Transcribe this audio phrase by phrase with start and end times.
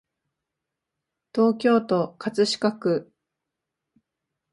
[1.31, 3.13] 東京都葛飾区